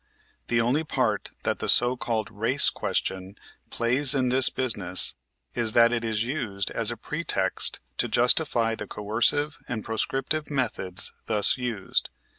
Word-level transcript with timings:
The 0.47 0.59
only 0.59 0.83
part 0.83 1.29
that 1.43 1.59
the 1.59 1.69
so 1.69 1.95
called 1.95 2.31
Race 2.31 2.71
Question 2.71 3.35
plays 3.69 4.15
in 4.15 4.29
this 4.29 4.49
business 4.49 5.13
is 5.53 5.73
that 5.73 5.93
it 5.93 6.03
is 6.03 6.25
used 6.25 6.71
as 6.71 6.89
a 6.89 6.97
pretext 6.97 7.79
to 7.99 8.07
justify 8.07 8.73
the 8.73 8.87
coercive 8.87 9.59
and 9.67 9.85
proscriptive 9.85 10.49
methods 10.49 11.13
thus 11.27 11.55
used. 11.55 12.09